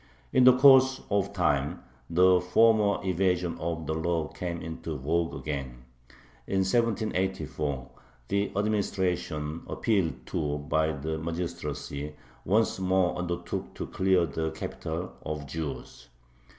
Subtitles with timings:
[0.33, 5.83] In the course of time the former evasion of the law came into vogue again.
[6.47, 7.87] In 1784
[8.29, 15.45] the administration, appealed to by the magistracy, once more undertook to clear the capital of
[15.45, 16.07] Jews.